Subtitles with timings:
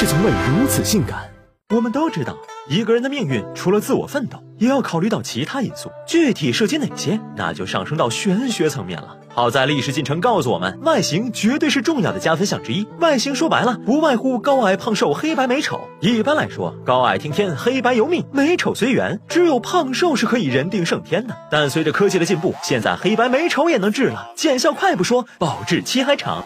[0.00, 1.28] 是从未如此性感。
[1.74, 2.32] 我们都知道，
[2.68, 5.90] 一个人的命运除了自我奋斗，也要考虑到其他因素。
[6.06, 9.16] 具体涉及哪些，那就上升到玄学层面了。
[9.34, 12.86] 好在历史进程告诉我们，外形绝对是重要的加分项之一。
[13.00, 15.80] 外形说白了，不外乎高矮胖瘦、黑白美丑。
[15.98, 19.20] 一般来说，高矮听天，黑白由命，美丑随缘。
[19.26, 21.36] 只有胖瘦是可以人定胜天的。
[21.50, 26.44] 但随着科技的进步，现在黑白美丑也能治了，见效快不说，保质期还长。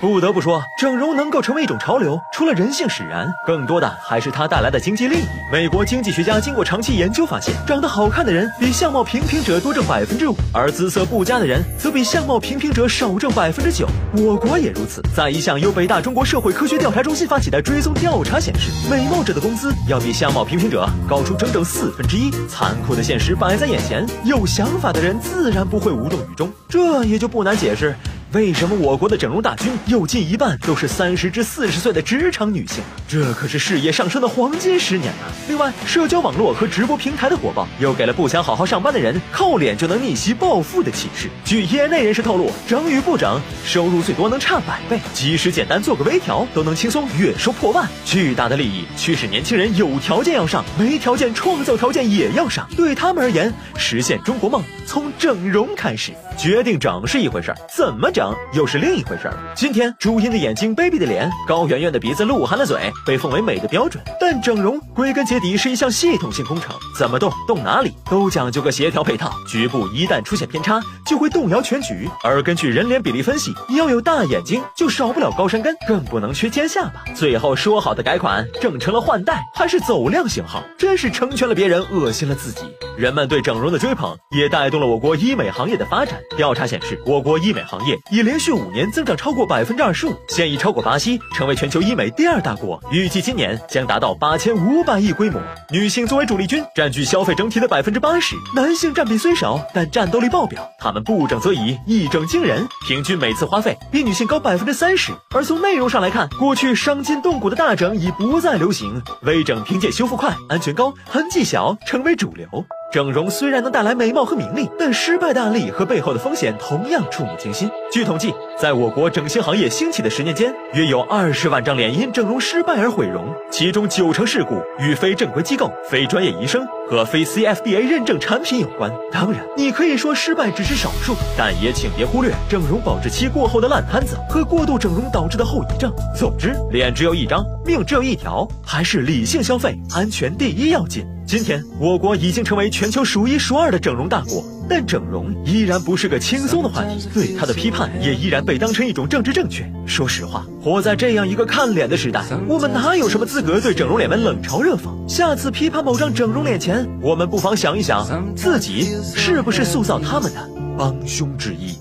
[0.00, 5.24] 不得不说，整容能够成为一种潮流，除了人性使然，更多的还是它带来的经济利益。
[5.52, 13.86] 美国经济学家经过长期研究发现，长得好看的人比相貌平平者多挣百分之五，而姿色不佳的人则比相貌平平者少挣百分之九。
[14.16, 15.02] 我国也如此。
[15.14, 22.30] 在一项由北大中国社会科学调查中心发起的追踪调查显示，美貌者的工资要比相貌平平者高出整整四分之一。
[22.48, 26.50] 残酷的现实摆在眼前，有想法的人自然不会无动于衷。
[26.70, 27.94] 这也就不难解释。
[28.32, 32.80] 为什么我国的整容大军有近一半都是三十至四十岁的职场女性？
[33.08, 35.26] 这可是事业上升的黄金十年啊！
[35.48, 41.28] 另外，社交网络和直播平台的火爆，又给了不想好好上班的人靠脸就能逆袭暴富的启示。
[41.44, 47.88] 据业内人士透露，整与不整，收入最多能差百倍，即使简单做个微调，都能轻松月收破万。
[48.04, 52.64] 巨大的利益驱使年轻人有条件要上，没条件创造条件也要上。
[52.76, 56.12] 对他们而言，实现中国梦从整容开始。
[56.38, 58.19] 决定整是一回事儿，怎么整
[58.52, 59.52] 又是另一回事儿了。
[59.54, 72.08] 今天，朱茵的眼睛、baby 的脸、高圆圆的鼻子、鹿晗的嘴被奉为美的标准，但整容归根结底是一项系统性工程，怎么动、动哪里都讲究个协调配套，局部一旦出现偏差，就会动摇全局。
[72.22, 77.02] 而根据人脸比例分析，你要有大眼睛，就少不了高山根，更不能缺尖下巴。
[77.14, 82.62] 最后说好的改款，整成了换代还是走量型号，真是成全了别人，恶心了自己。
[82.96, 86.18] 人们对整容的追捧，也带动了我国医美行业的发展。
[86.36, 92.82] 调查显示， 我国医美行业已连续五年增长超过百分之二十五，现已超过巴西，成为全球医美第二大国。
[92.90, 95.40] 预计今年将达到八千五百亿规模。
[95.70, 100.68] 女性作为主力军，占据消费整体的百分之八十，男性占比虽少，但战斗力爆表。
[100.80, 105.12] 他们不整则已，一整惊人，平均每次花费比女性高百分之三十。
[105.32, 112.48] 而从内容上来看，过去伤筋动骨的大整已不再流行，微整凭借修复快、安全高、痕迹小，成为主流。
[112.90, 117.70] 整容虽然能带来美貌和名利，但失败的案例和背后的风险同样触目惊心。
[117.92, 128.90] 据统计，在我国整形行业兴起的十年间，约有二十万张脸因整容失败而毁容，其中九成事故与非正规机构、非专业医生和非 CFDA 认证产品有关。
[129.12, 135.92] 当然，你可以说失败只是少数，但也请别忽略整容保质期过后的烂摊子和过度整容导致的后遗症。
[136.16, 141.06] 总之，脸只有一张，命只有一条，还是理性消费，安全第一要紧。
[141.24, 149.68] 今天，我国已经成为全球数一数二的整容大国，但整容依然不是个轻松的话题，对他的批判也依然被当成一种政治正确。
[149.84, 154.90] 说实话，活在这样一个看脸的时代，我们哪有什么资格对整容脸们冷嘲热讽？
[155.08, 160.48] 下次批判某张整容脸前，我们不妨想一想，自己是不是塑造他们的
[160.78, 161.76] 帮凶之一。